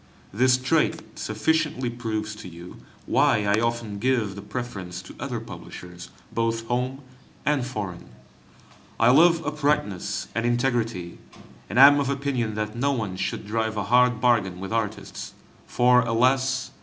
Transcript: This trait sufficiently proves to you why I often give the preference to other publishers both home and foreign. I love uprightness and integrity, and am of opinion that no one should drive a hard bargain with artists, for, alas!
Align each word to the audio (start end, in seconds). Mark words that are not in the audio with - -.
This 0.33 0.57
trait 0.57 0.99
sufficiently 1.19 1.91
proves 1.91 2.33
to 2.37 2.47
you 2.49 2.77
why 3.05 3.45
I 3.45 3.59
often 3.61 3.99
give 3.99 4.33
the 4.33 4.41
preference 4.41 4.99
to 5.03 5.13
other 5.19 5.39
publishers 5.39 6.09
both 6.33 6.65
home 6.65 7.01
and 7.45 7.63
foreign. 7.63 8.09
I 8.99 9.11
love 9.11 9.45
uprightness 9.45 10.27
and 10.33 10.43
integrity, 10.43 11.19
and 11.69 11.77
am 11.77 11.99
of 11.99 12.09
opinion 12.09 12.55
that 12.55 12.75
no 12.75 12.91
one 12.91 13.15
should 13.15 13.45
drive 13.45 13.77
a 13.77 13.83
hard 13.93 14.19
bargain 14.19 14.59
with 14.59 14.73
artists, 14.73 15.35
for, 15.67 15.99
alas! 15.99 16.71